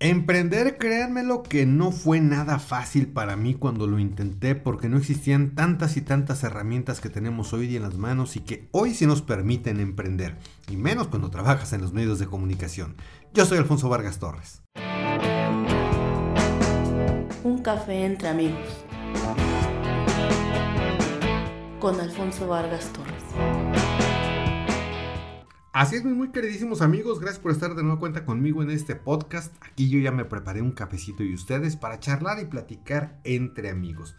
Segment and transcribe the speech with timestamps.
[0.00, 5.56] Emprender, créanmelo que no fue nada fácil para mí cuando lo intenté porque no existían
[5.56, 9.06] tantas y tantas herramientas que tenemos hoy día en las manos y que hoy sí
[9.06, 10.36] nos permiten emprender,
[10.70, 12.94] y menos cuando trabajas en los medios de comunicación.
[13.34, 14.62] Yo soy Alfonso Vargas Torres.
[17.42, 18.84] Un café entre amigos.
[21.80, 23.17] Con Alfonso Vargas Torres.
[25.78, 29.54] Así es, muy queridísimos amigos, gracias por estar de nuevo cuenta conmigo en este podcast.
[29.60, 34.16] Aquí yo ya me preparé un cafecito y ustedes para charlar y platicar entre amigos.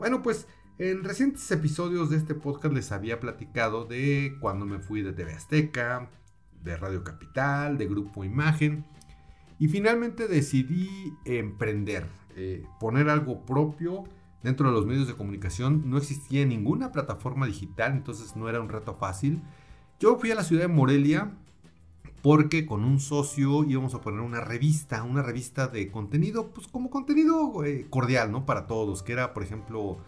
[0.00, 0.48] Bueno, pues
[0.78, 5.32] en recientes episodios de este podcast les había platicado de cuando me fui de TV
[5.32, 6.10] Azteca,
[6.64, 8.84] de Radio Capital, de Grupo Imagen
[9.60, 14.02] y finalmente decidí emprender, eh, poner algo propio
[14.42, 15.88] dentro de los medios de comunicación.
[15.88, 19.40] No existía ninguna plataforma digital, entonces no era un reto fácil
[20.00, 21.30] yo fui a la ciudad de Morelia
[22.22, 26.90] porque con un socio íbamos a poner una revista, una revista de contenido, pues como
[26.90, 28.46] contenido eh, cordial, ¿no?
[28.46, 29.98] Para todos, que era, por ejemplo,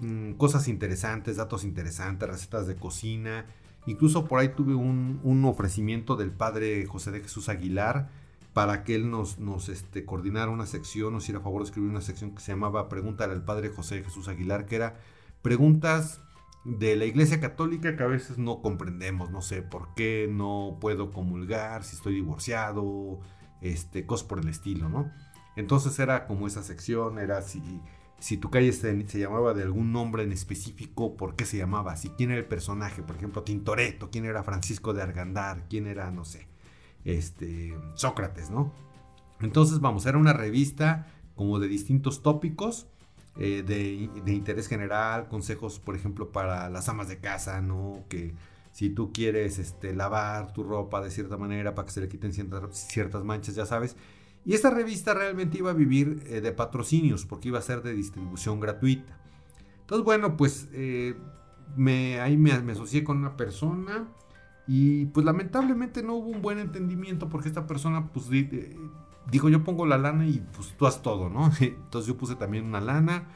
[0.00, 3.46] mm, cosas interesantes, datos interesantes, recetas de cocina.
[3.86, 8.10] Incluso por ahí tuve un, ofrecimiento del padre José de Jesús Aguilar
[8.52, 12.00] para que él nos, nos este, coordinara una sección, nos hiciera favor de escribir una
[12.00, 15.00] sección que se llamaba Pregúntale al padre José de Jesús Aguilar, que era
[15.42, 16.20] preguntas
[16.64, 21.10] de la Iglesia Católica que a veces no comprendemos, no sé por qué no puedo
[21.10, 23.20] comulgar, si estoy divorciado,
[23.60, 25.10] este, cosas por el estilo, ¿no?
[25.56, 27.62] Entonces era como esa sección, era si,
[28.18, 31.96] si tu calle se, se, llamaba de algún nombre en específico, por qué se llamaba,
[31.96, 36.10] si quién era el personaje, por ejemplo, Tintoretto, quién era Francisco de Argandar, quién era,
[36.10, 36.46] no sé,
[37.04, 38.72] este, Sócrates, ¿no?
[39.40, 42.86] Entonces, vamos, era una revista como de distintos tópicos
[43.42, 48.04] eh, de, interés general, consejos, por ejemplo, para las amas de casa, ¿no?
[48.10, 48.34] Que
[48.70, 52.34] si tú quieres este, lavar tu ropa de cierta manera para que se le quiten
[52.34, 53.96] ciertas, manchas, ya sabes.
[54.44, 57.94] Y esta revista realmente iba a vivir eh, de patrocinios, porque iba a ser de
[57.94, 59.18] distribución gratuita.
[59.80, 61.14] Entonces, bueno, pues eh,
[61.76, 64.06] me, ahí me, me asocié con una persona
[64.66, 68.28] y pues lamentablemente no hubo un buen entendimiento porque esta persona pues
[69.30, 71.50] dijo yo pongo la lana y pues tú haz todo, ¿no?
[71.60, 73.28] Entonces yo puse también una lana.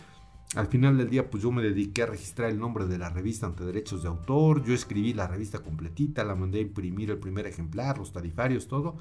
[0.55, 3.47] Al final del día pues yo me dediqué a registrar el nombre de la revista
[3.47, 7.47] ante derechos de autor, yo escribí la revista completita, la mandé a imprimir el primer
[7.47, 8.97] ejemplar, los tarifarios, todo.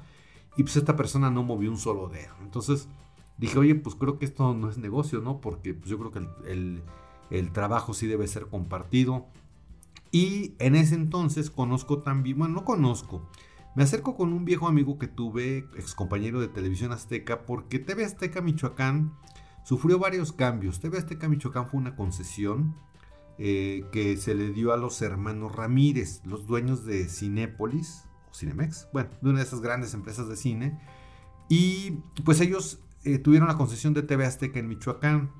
[0.56, 2.34] Y pues esta persona no movió un solo dedo.
[2.42, 2.88] Entonces
[3.38, 5.40] dije, oye, pues creo que esto no es negocio, ¿no?
[5.40, 6.82] Porque pues yo creo que el,
[7.30, 9.26] el trabajo sí debe ser compartido.
[10.10, 13.28] Y en ese entonces conozco también, bueno, no conozco,
[13.74, 18.04] me acerco con un viejo amigo que tuve, ex compañero de Televisión Azteca, porque TV
[18.04, 19.14] Azteca Michoacán
[19.64, 20.80] sufrió varios cambios.
[20.80, 22.76] TV Azteca Michoacán fue una concesión
[23.36, 28.88] eh, que se le dio a los hermanos Ramírez, los dueños de Cinépolis o Cinemex,
[28.92, 30.80] bueno, de una de esas grandes empresas de cine.
[31.48, 35.32] Y pues ellos eh, tuvieron la concesión de TV Azteca en Michoacán.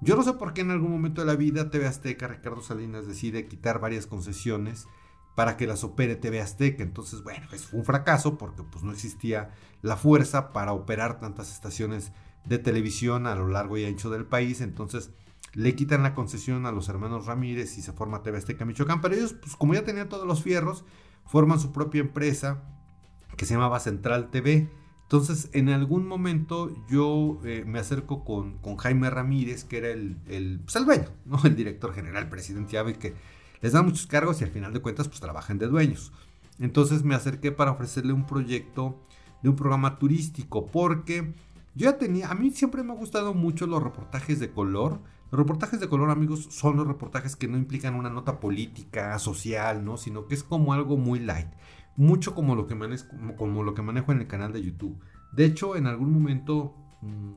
[0.00, 3.06] Yo no sé por qué en algún momento de la vida TV Azteca, Ricardo Salinas
[3.06, 4.88] decide quitar varias concesiones
[5.36, 6.82] para que las opere TV Azteca.
[6.82, 9.50] Entonces, bueno, pues fue un fracaso porque pues no existía
[9.82, 12.10] la fuerza para operar tantas estaciones
[12.46, 14.62] de televisión a lo largo y ancho del país.
[14.62, 15.10] Entonces
[15.52, 19.02] le quitan la concesión a los hermanos Ramírez y se forma TV Azteca Michoacán.
[19.02, 20.84] Pero ellos, pues como ya tenían todos los fierros,
[21.26, 22.62] forman su propia empresa
[23.36, 24.70] que se llamaba Central TV.
[25.02, 30.16] Entonces, en algún momento yo eh, me acerco con, con, Jaime Ramírez, que era el,
[30.26, 31.38] el, pues, el dueño, ¿no?
[31.44, 33.14] el director general, presidente, ya que
[33.60, 36.12] les dan muchos cargos y al final de cuentas pues trabajan de dueños.
[36.58, 39.00] Entonces me acerqué para ofrecerle un proyecto
[39.42, 41.34] de un programa turístico porque
[41.74, 45.00] yo ya tenía, a mí siempre me ha gustado mucho los reportajes de color.
[45.30, 49.84] Los reportajes de color, amigos, son los reportajes que no implican una nota política, social,
[49.84, 49.98] ¿no?
[49.98, 51.48] Sino que es como algo muy light.
[51.96, 53.04] Mucho como lo que, manejo,
[53.36, 54.98] como lo que manejo en el canal de YouTube.
[55.32, 57.32] De hecho, en algún momento mm,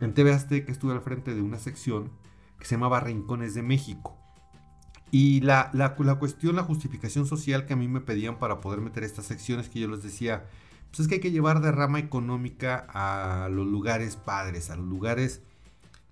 [0.00, 2.10] en TV Azteca estuve al frente de una sección
[2.58, 4.18] que se llamaba Rincones de México.
[5.10, 9.04] Y la, la, cuestión, la justificación social que a mí me pedían para poder meter
[9.04, 10.44] estas secciones que yo les decía,
[10.90, 14.86] pues es que hay que llevar de rama económica a los lugares padres, a los
[14.86, 15.42] lugares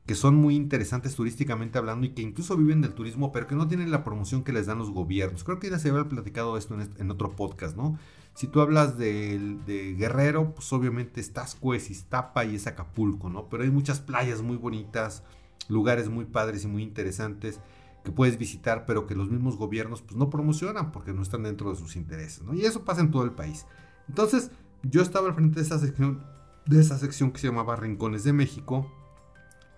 [0.06, 3.68] que son muy interesantes turísticamente hablando y que incluso viven del turismo, pero que no
[3.68, 5.44] tienen la promoción que les dan los gobiernos.
[5.44, 7.98] Creo que ya se había platicado esto en, otro podcast, ¿no?
[8.34, 13.48] Si tú hablas de, Guerrero, pues obviamente estás Tasco, y es Acapulco, ¿no?
[13.48, 15.22] Pero hay muchas playas muy bonitas,
[15.68, 17.60] lugares muy padres y muy interesantes
[18.04, 21.70] que puedes visitar, pero que los mismos gobiernos pues, no promocionan porque no están dentro
[21.70, 22.42] de sus intereses.
[22.42, 22.54] ¿no?
[22.54, 23.66] Y eso pasa en todo el país.
[24.08, 24.50] Entonces,
[24.82, 26.22] yo estaba al frente de esa sección,
[26.66, 28.92] de esa sección que se llamaba Rincones de México.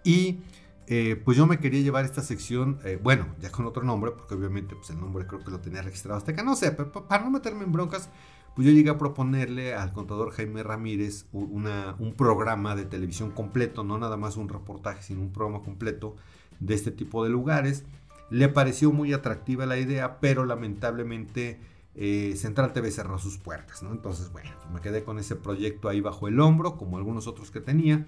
[0.03, 0.41] Y
[0.89, 4.35] eh, pues yo me quería llevar esta sección, eh, bueno, ya con otro nombre, porque
[4.35, 6.43] obviamente pues, el nombre creo que lo tenía registrado hasta acá.
[6.43, 8.11] No sé, pero para no meterme en broncas,
[8.57, 13.99] pues yo llegué a proponerle al contador Jaime Ramírez un programa de televisión completo, no
[13.99, 16.17] nada más un reportaje, sino un programa completo
[16.59, 17.85] de este tipo de lugares.
[18.31, 21.61] Le pareció muy atractiva la idea, pero lamentablemente
[21.95, 23.93] eh, Central TV cerró sus puertas, ¿no?
[23.93, 27.51] Entonces, bueno, pues me quedé con ese proyecto ahí bajo el hombro, como algunos otros
[27.51, 28.07] que tenía.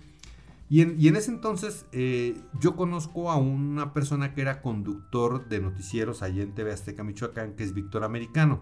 [0.70, 6.20] Y en, ese entonces eh, yo conozco a una persona que era conductor de noticieros
[6.20, 8.60] allá en TV Azteca, Michoacán, que es Víctor Americano.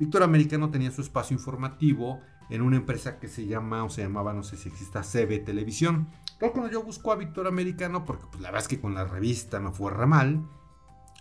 [0.00, 4.32] Víctor Americano tenía su espacio informativo en una empresa que se llama o se llamaba,
[4.32, 6.08] no sé si exista, CB Televisión.
[6.40, 9.04] Pero cuando yo busco a Víctor Americano, porque pues, la verdad es que con la
[9.04, 10.44] revista me fue re mal,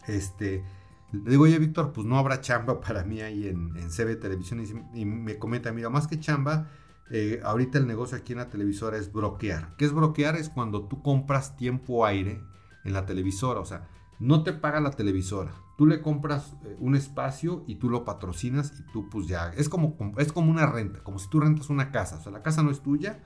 [0.07, 0.63] este,
[1.11, 4.63] le digo, oye Víctor, pues no habrá chamba para mí ahí en, CB Televisión.
[4.93, 6.69] Y, me comenta, mira, más que chamba,
[7.09, 9.75] eh, ahorita el negocio aquí en la televisora es broquear.
[9.77, 10.35] ¿Qué es broquear?
[10.35, 12.41] Es cuando tú compras tiempo aire
[12.83, 13.87] en la televisora, o sea,
[14.19, 18.73] no te paga la televisora, Tú le compras eh, un espacio y tú lo patrocinas
[18.79, 21.91] y tú pues ya, es como, es como una renta, como si tú rentas una
[21.91, 23.23] casa, o sea, la casa no es tuya,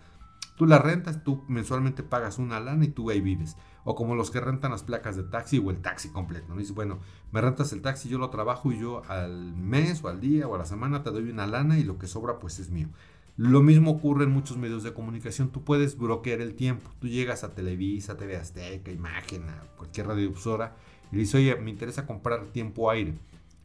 [0.58, 3.56] tú la rentas, tú mensualmente pagas una lana y tú ahí vives.
[3.86, 6.58] O como los que rentan las placas de taxi o el taxi completo, ¿no?
[6.58, 7.00] Dices, bueno,
[7.32, 10.56] me rentas el taxi, yo lo trabajo y yo al mes o al día o
[10.56, 12.90] a la semana te doy una lana y lo que sobra pues es mío.
[13.38, 15.50] Lo mismo ocurre en muchos medios de comunicación.
[15.50, 16.90] Tú puedes bloquear el tiempo.
[17.00, 20.76] Tú llegas a Televisa, TV Azteca, Imagen, a cualquier radiodifusora
[21.12, 23.14] y dice, oye, me interesa comprar tiempo aire.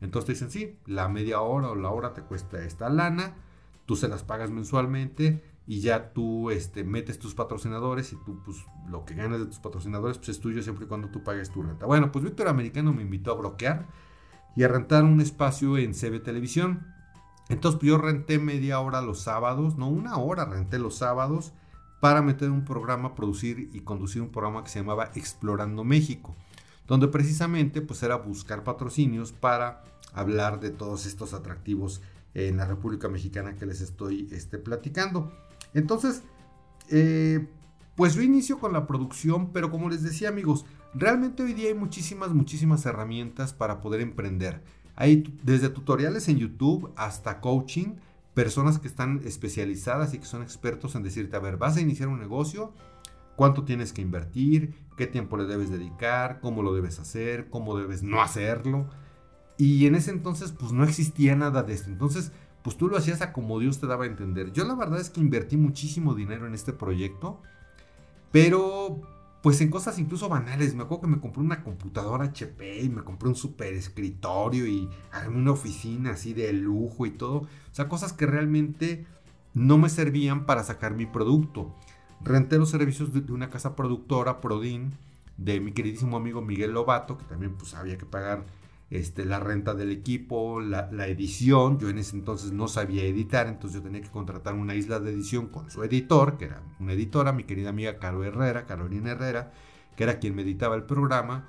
[0.02, 3.34] Entonces te dicen, sí, la media hora o la hora te cuesta esta lana,
[3.86, 8.58] tú se las pagas mensualmente y ya tú este, metes tus patrocinadores y tú pues
[8.88, 11.62] lo que ganas de tus patrocinadores pues es tuyo siempre y cuando tú pagues tu
[11.62, 11.86] renta.
[11.86, 13.86] Bueno, pues Víctor Americano me invitó a bloquear
[14.56, 16.86] y a rentar un espacio en CB Televisión.
[17.48, 21.52] Entonces pues, yo renté media hora los sábados, no una hora renté los sábados
[22.00, 26.34] para meter un programa, producir y conducir un programa que se llamaba Explorando México
[26.86, 32.02] donde precisamente pues era buscar patrocinios para hablar de todos estos atractivos
[32.34, 35.32] en la República Mexicana que les estoy este, platicando.
[35.74, 36.22] Entonces,
[36.88, 37.46] eh,
[37.96, 40.64] pues yo inicio con la producción, pero como les decía amigos,
[40.94, 44.62] realmente hoy día hay muchísimas, muchísimas herramientas para poder emprender.
[44.96, 47.96] Hay desde tutoriales en YouTube hasta coaching,
[48.34, 52.08] personas que están especializadas y que son expertos en decirte, a ver, vas a iniciar
[52.08, 52.72] un negocio,
[53.36, 58.02] cuánto tienes que invertir, qué tiempo le debes dedicar, cómo lo debes hacer, cómo debes
[58.02, 58.88] no hacerlo.
[59.58, 61.90] Y en ese entonces pues no existía nada de esto.
[61.90, 64.52] Entonces pues tú lo hacías a como Dios te daba a entender.
[64.52, 67.40] Yo la verdad es que invertí muchísimo dinero en este proyecto,
[68.30, 69.00] pero
[69.42, 70.74] pues en cosas incluso banales.
[70.74, 74.88] Me acuerdo que me compré una computadora HP y me compré un super escritorio y
[75.10, 77.38] armé una oficina así de lujo y todo.
[77.38, 79.06] O sea, cosas que realmente
[79.54, 81.74] no me servían para sacar mi producto
[82.24, 84.92] renté los servicios de, una casa productora, Prodin,
[85.36, 88.44] de mi queridísimo amigo Miguel Lobato, que también pues había que pagar
[88.92, 91.78] este, la renta del equipo, la, edición.
[91.78, 95.12] Yo en ese entonces no sabía editar, entonces yo tenía que contratar una isla de
[95.12, 99.50] edición con su editor, que era una editora, mi querida amiga Caro Herrera, Carolina Herrera,
[99.96, 101.48] que era quien me editaba el programa.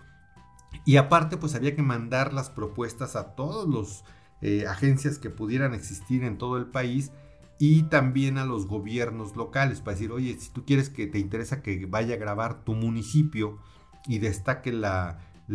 [0.85, 4.05] Y aparte, pues había que mandar las propuestas a todas las
[4.41, 7.11] eh, agencias que pudieran existir en todo el país
[7.59, 11.61] y también a los gobiernos locales para decir, oye, si tú quieres que te interesa
[11.61, 13.59] que vaya a grabar tu municipio
[14.07, 14.71] y destaque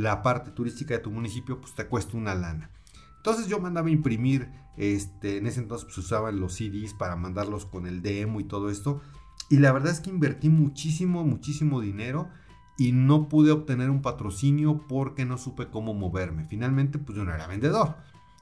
[0.01, 2.71] la, parte turística de tu municipio, pues te cuesta una lana.
[3.17, 7.87] Entonces yo mandaba imprimir, este, en ese entonces pues usaban los CDs para mandarlos con
[7.87, 9.01] el demo y todo esto.
[9.51, 12.29] Y la verdad es que invertí muchísimo, muchísimo dinero
[12.77, 16.47] y no pude obtener un patrocinio porque no supe cómo moverme.
[16.47, 17.97] Finalmente pues yo no era vendedor.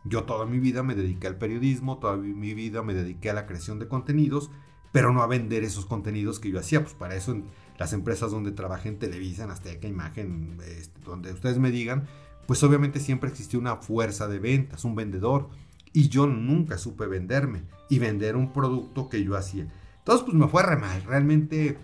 [0.04, 3.46] Yo toda mi vida me dediqué al periodismo, toda mi vida me dediqué a la
[3.46, 4.50] creación de contenidos,
[4.92, 6.82] pero no a vender esos contenidos que yo hacía.
[6.82, 7.44] Pues para eso en
[7.78, 12.06] las empresas donde trabajé en Televisa, en Azteca, Imagen, este, donde ustedes me digan,
[12.46, 15.48] pues obviamente siempre existió una fuerza de ventas, un vendedor.
[15.92, 19.66] Y yo nunca supe venderme y vender un producto que yo hacía.
[19.98, 21.02] Entonces pues me fue re mal.
[21.04, 21.78] Realmente,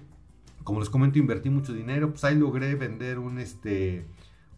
[0.65, 2.11] como les comento, invertí mucho dinero.
[2.11, 4.07] Pues ahí logré vender un este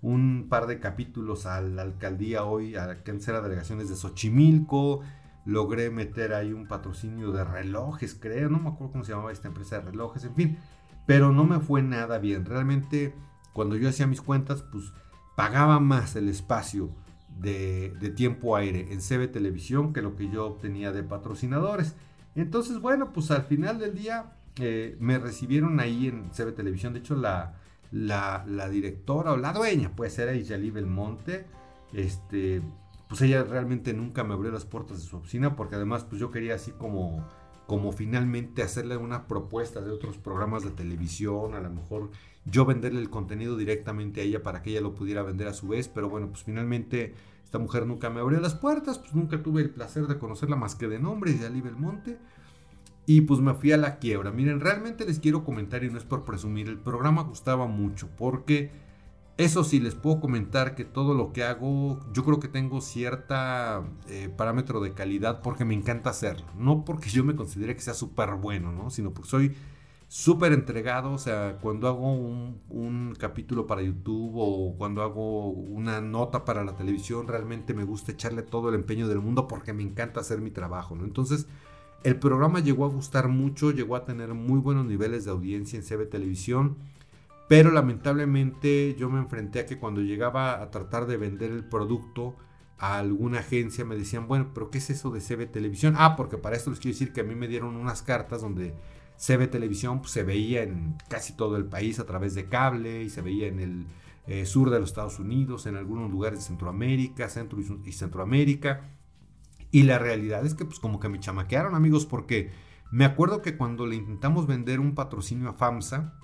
[0.02, 5.00] un par de capítulos a la alcaldía hoy, a la delegaciones de Xochimilco.
[5.44, 8.48] Logré meter ahí un patrocinio de relojes, creo.
[8.48, 10.58] No me acuerdo cómo se llamaba esta empresa de relojes, en fin.
[11.06, 12.44] Pero no me fue nada bien.
[12.44, 13.14] Realmente,
[13.52, 14.92] cuando yo hacía mis cuentas, pues
[15.36, 16.90] pagaba más el espacio
[17.38, 21.94] de, tiempo aire en CB Televisión que lo que yo obtenía de patrocinadores.
[22.34, 26.92] Entonces, bueno, pues al final del día eh, me recibieron ahí en CB Televisión.
[26.92, 27.54] De hecho, la,
[28.70, 31.46] directora o la dueña, puede ser Aishali Belmonte,
[31.92, 32.62] este,
[33.08, 36.30] pues ella realmente nunca me abrió las puertas de su oficina porque además pues yo
[36.30, 37.26] quería así como,
[37.66, 42.10] como finalmente hacerle una propuesta de otros programas de televisión, a lo mejor
[42.44, 45.68] yo venderle el contenido directamente a ella para que ella lo pudiera vender a su
[45.68, 49.62] vez, pero bueno, pues finalmente esta mujer nunca me abrió las puertas, pues nunca tuve
[49.62, 52.18] el placer de conocerla más que de nombre, de Ali Belmonte.
[53.06, 54.32] Y pues me fui a la quiebra.
[54.32, 58.72] Miren, realmente les quiero comentar y no es por presumir, el programa gustaba mucho porque
[59.36, 63.82] eso sí, les puedo comentar que todo lo que hago, yo creo que tengo cierta
[64.08, 66.46] eh, parámetro de calidad porque me encanta hacerlo.
[66.56, 68.90] No porque yo me considere que sea súper bueno, ¿no?
[68.90, 69.56] Sino porque soy
[70.06, 76.44] súper entregado, o sea, cuando hago un, capítulo para YouTube o cuando hago una nota
[76.44, 80.20] para la televisión, realmente me gusta echarle todo el empeño del mundo porque me encanta
[80.20, 80.96] hacer mi trabajo.
[81.02, 81.48] Entonces,
[82.04, 85.84] el programa llegó a gustar mucho, llegó a tener muy buenos niveles de audiencia en
[85.84, 86.76] CB Televisión,
[87.48, 92.36] pero lamentablemente yo me enfrenté a que cuando llegaba a tratar de vender el producto
[92.78, 95.94] a alguna agencia me decían, bueno, pero ¿qué es eso de CB Televisión?
[95.96, 98.74] Ah, porque para esto les quiero decir que a mí me dieron unas cartas donde
[99.16, 103.10] CB Televisión pues, se veía en casi todo el país a través de cable y
[103.10, 103.86] se veía en el
[104.26, 108.88] eh, sur de los Estados Unidos, en algunos lugares de Centroamérica, Centro y, Centroamérica.
[109.70, 112.50] Y la realidad es que pues como que me chamaquearon amigos porque
[112.90, 116.14] me acuerdo que cuando le intentamos vender un patrocinio a FAMSA,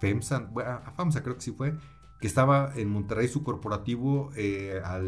[0.00, 1.74] FEMSA, a FAMSA creo que sí fue,
[2.20, 4.98] que estaba en Monterrey su corporativo, eh, a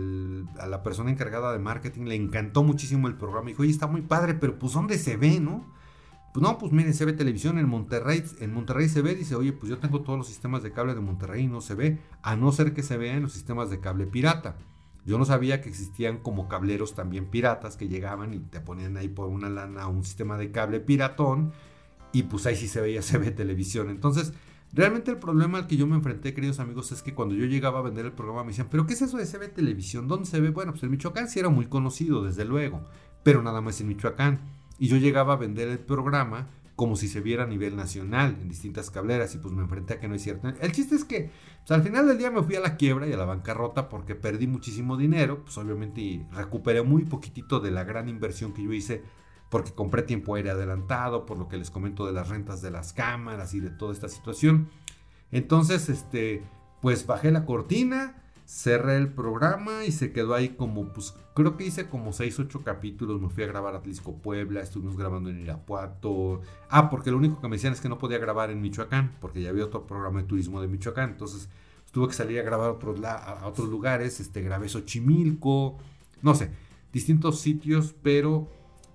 [0.67, 3.49] la persona encargada de marketing le encantó muchísimo el programa.
[3.49, 5.67] Dijo, oye, está muy padre, pero pues ¿dónde se ve, no?
[6.33, 9.53] Pues no, pues miren, se ve televisión en Monterrey, en Monterrey se ve, dice, oye,
[9.53, 12.37] pues yo tengo todos los sistemas de cable de Monterrey y no se ve, a
[12.37, 14.57] no ser que se vea en los sistemas de cable pirata.
[15.05, 19.09] Yo no sabía que existían como cableros también piratas que llegaban y te ponían ahí
[19.09, 21.53] por una lana un sistema de cable piratón
[22.13, 23.91] y pues ahí sí se veía, se ve televisión.
[23.91, 24.33] Entonces,
[24.73, 27.81] realmente el problema al que yo me enfrenté, queridos amigos, es que cuando yo llegaba
[27.81, 30.09] a vender el programa me decían, pero ¿qué es eso de ve televisión?
[30.09, 30.51] ¿Dónde se ve?
[30.51, 32.85] Bueno, pues en Michoacán sí era muy conocido, desde luego,
[33.23, 34.41] pero nada más en Michoacán.
[34.79, 38.49] Y yo llegaba a vender el programa como si se viera a nivel nacional en
[38.49, 40.49] distintas cableras y pues me enfrenté a que no es cierto.
[40.49, 43.13] El chiste es que pues, al final del día me fui a la quiebra y
[43.13, 48.09] a la bancarrota porque perdí muchísimo dinero, pues obviamente recuperé muy poquitito de la gran
[48.09, 49.03] inversión que yo hice
[49.53, 52.95] porque compré tiempo aire adelantado, por lo que les comento de las rentas de las
[52.95, 54.71] cámaras y de toda esta situación.
[55.31, 56.43] Entonces, este,
[56.81, 58.17] pues bajé la cortina,
[58.47, 62.63] cerré el programa y se quedó ahí como, pues creo que hice como 6, 8
[62.65, 66.41] capítulos, me fui a grabar a Atlisco Puebla, estuvimos grabando en Irapuato.
[66.71, 69.43] Ah, porque lo único que me decían es que no podía grabar en Michoacán, porque
[69.43, 71.51] ya había otro programa de turismo de Michoacán, entonces
[71.91, 75.77] tuve que salir a grabar a otros, a otros lugares, este, grabé Xochimilco,
[76.23, 76.51] no sé,
[76.91, 78.49] distintos sitios, pero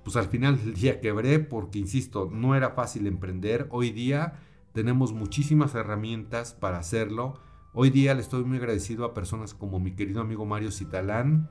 [0.08, 3.68] pues al final del día quebré porque, insisto, no era fácil emprender.
[3.72, 4.40] Hoy día
[4.74, 7.40] tenemos muchísimas herramientas para hacerlo
[7.80, 11.48] Hoy día le estoy muy agradecido a personas como mi querido amigo Mario Citalán,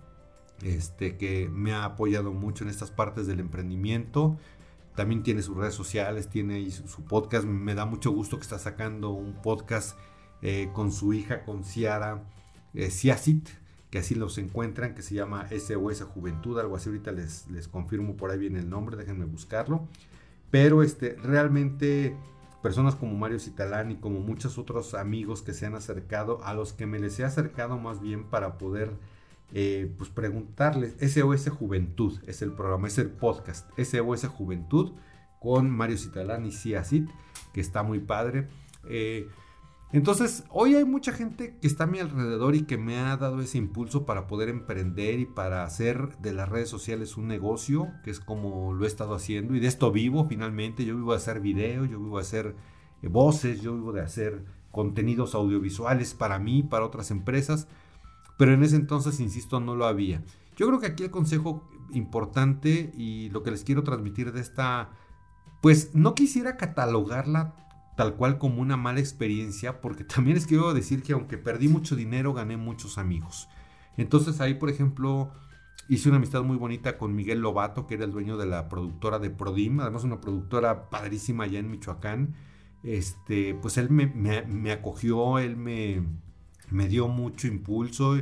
[0.60, 4.36] este, que me ha apoyado mucho en estas partes del emprendimiento.
[4.96, 7.44] También tiene sus redes sociales, tiene su, podcast.
[7.44, 9.96] Me da mucho gusto que está sacando un podcast
[10.42, 12.24] eh, con su hija, con Ciara
[12.74, 13.48] eh, Ciacit,
[13.96, 16.90] que así los encuentran, que se llama SOS Juventud, algo así.
[16.90, 19.88] Ahorita les, les confirmo por ahí viene el nombre, déjenme buscarlo.
[20.50, 22.14] Pero este, realmente
[22.62, 26.74] personas como Mario Citalán y como muchos otros amigos que se han acercado, a los
[26.74, 28.90] que me les he acercado más bien para poder
[29.54, 34.92] eh, pues preguntarles, SOS Juventud es el programa, es el podcast, SOS Juventud
[35.40, 37.08] con Mario Citalán y Ciacit,
[37.54, 38.46] que está muy padre.
[38.90, 39.26] Eh,
[39.92, 43.40] entonces, hoy hay mucha gente que está a mi alrededor y que me ha dado
[43.40, 48.10] ese impulso para poder emprender y para hacer de las redes sociales un negocio, que
[48.10, 50.84] es como lo he estado haciendo y de esto vivo finalmente.
[50.84, 52.56] Yo vivo de hacer videos, yo vivo de hacer
[53.02, 57.68] eh, voces, yo vivo de hacer contenidos audiovisuales para mí, para otras empresas,
[58.36, 60.22] pero en ese entonces, insisto, no lo había.
[60.56, 64.90] Yo creo que aquí el consejo importante y lo que les quiero transmitir de esta,
[65.62, 67.54] pues no quisiera catalogarla
[67.96, 71.96] tal cual como una mala experiencia, porque también les quiero decir que aunque perdí mucho
[71.96, 73.48] dinero, gané muchos amigos.
[73.96, 75.32] Entonces ahí, por ejemplo,
[75.88, 79.18] hice una amistad muy bonita con Miguel Lobato, que era el dueño de la productora
[79.18, 82.34] de Prodim, además una productora padrísima allá en Michoacán.
[82.82, 86.04] Este, pues él me, acogió, él me,
[86.70, 88.16] me dio mucho impulso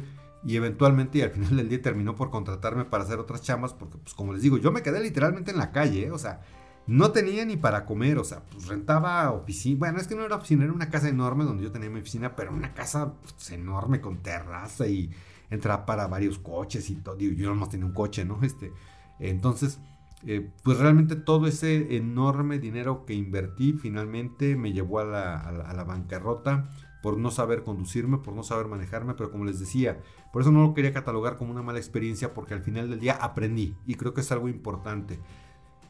[0.47, 3.99] y eventualmente y al final del día terminó por contratarme para hacer otras chamas porque
[3.99, 6.11] pues como les digo, yo me quedé literalmente en la calle, ¿eh?
[6.11, 6.41] o sea,
[6.87, 9.79] no tenía ni para comer, o sea, pues rentaba oficina.
[9.79, 12.37] Bueno, es que no era oficina, era una casa enorme donde yo tenía mi oficina,
[12.37, 15.11] pero una casa pues, enorme con terraza y
[15.51, 17.19] entraba para varios coches y todo.
[17.19, 18.39] Yo nomás tenía un coche, ¿no?
[18.43, 18.73] Este,
[19.19, 19.79] entonces,
[20.27, 25.75] eh, pues realmente todo ese enorme dinero que invertí finalmente me llevó a la, a
[25.75, 26.71] la bancarrota
[27.03, 30.01] por no saber conducirme, por no saber manejarme, pero como les decía,
[30.33, 33.15] por eso no lo quería catalogar como una mala experiencia, porque al final del día
[33.15, 35.21] aprendí y creo que es algo importante.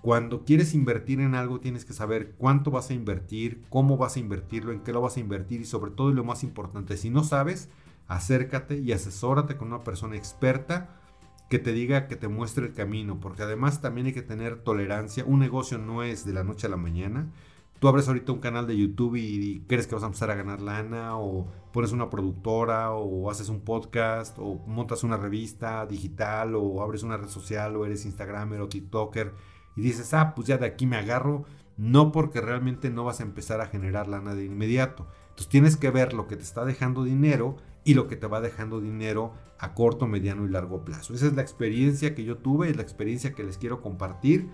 [0.05, 4.21] Cuando quieres invertir en algo tienes que saber cuánto vas a invertir, cómo vas a
[4.21, 7.09] invertirlo, en qué lo vas a invertir y sobre todo y lo más importante, si
[7.09, 7.71] no sabes,
[8.07, 11.01] acércate y asesórate con una persona experta
[11.49, 15.25] que te diga, que te muestre el camino, porque además también hay que tener tolerancia.
[15.27, 17.33] Un negocio no es de la noche a la mañana.
[17.79, 20.61] Tú abres ahorita un canal de YouTube y, crees que vas a empezar a ganar
[20.61, 26.83] lana, o pones una productora, o haces un podcast, o montas una revista digital, o
[26.83, 29.33] abres una red social, o eres Instagramer o TikToker,
[29.77, 31.45] y dices, ah, pues ya de aquí me agarro.
[31.77, 35.09] No porque realmente no vas a empezar a generar lana de inmediato.
[35.31, 38.41] Entonces tienes que ver lo que te está dejando dinero y lo que te va
[38.41, 41.15] dejando dinero a corto, mediano y largo plazo.
[41.15, 44.49] Esa es la experiencia que yo tuve, es la experiencia que les quiero compartir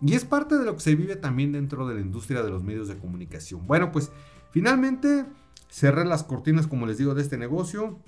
[0.00, 2.62] y es parte de lo que se vive también dentro de la industria de los
[2.62, 3.66] medios de comunicación.
[3.66, 4.12] Bueno, pues
[4.50, 5.24] finalmente
[5.70, 7.98] cerré las cortinas, como les digo, de este negocio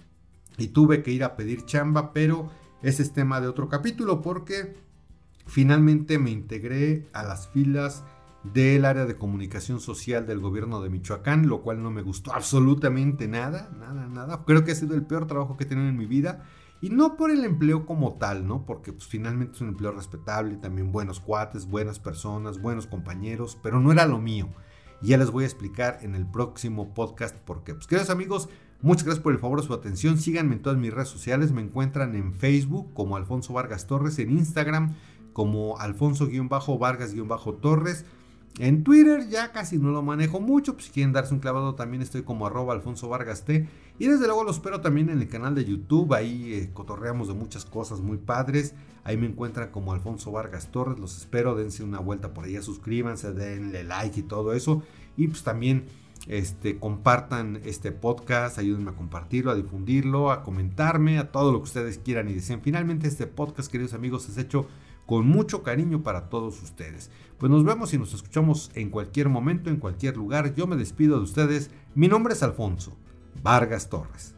[0.59, 2.51] y tuve que ir a pedir chamba, pero
[2.83, 4.77] ese es tema de otro capítulo porque
[5.49, 8.05] finalmente me integré a las filas
[8.45, 13.29] del área de comunicación social del gobierno de Michoacán, lo cual no me gustó absolutamente
[13.29, 14.45] nada, nada, nada.
[14.47, 16.45] Creo que ha sido el peor trabajo que he tenido en mi vida.
[16.81, 18.65] Y no por el empleo como tal, ¿no?
[18.65, 23.81] Porque pues, finalmente es un empleo respetable, también buenos cuates, buenas personas, buenos compañeros, pero
[23.81, 24.49] no era lo mío.
[25.03, 27.75] Y ya les voy a explicar en el próximo podcast por qué.
[27.75, 28.49] Pues queridos amigos,
[28.81, 30.19] muchas gracias por el favor de su atención.
[30.19, 31.51] Síganme en todas mis redes sociales.
[31.51, 34.95] Me encuentran en Facebook como Alfonso Vargas Torres, en Instagram
[35.39, 38.05] como Alfonso-Vargas-Torres.
[38.59, 42.03] En Twitter ya casi no lo manejo mucho, pues si quieren darse un clavado también
[42.03, 43.69] estoy como Alfonso Vargas T.
[44.01, 47.35] Y desde luego lo espero también en el canal de YouTube, ahí eh, cotorreamos de
[47.35, 48.75] muchas cosas muy padres.
[49.05, 53.33] Ahí me encuentran como Alfonso Vargas Torres, los espero, dense una vuelta por allá, suscríbanse,
[53.33, 54.83] denle like y todo eso.
[55.17, 55.85] Y pues también
[56.27, 61.65] este, compartan este podcast, ayúdenme a compartirlo, a difundirlo, a comentarme, a todo lo que
[61.65, 62.61] ustedes quieran y deseen.
[62.61, 64.67] Finalmente este podcast, queridos amigos, es hecho
[65.09, 67.11] con mucho cariño para todos ustedes.
[67.39, 70.55] Pues nos vemos y nos escuchamos en cualquier momento, en cualquier lugar.
[70.55, 71.71] Yo me despido de ustedes.
[71.95, 72.95] Mi nombre es Alfonso
[73.43, 74.38] Vargas Torres.